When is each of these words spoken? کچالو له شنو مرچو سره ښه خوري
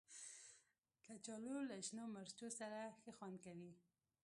کچالو 1.05 1.55
له 1.69 1.75
شنو 1.87 2.03
مرچو 2.15 2.47
سره 2.59 2.79
ښه 2.99 3.11
خوري 3.17 3.57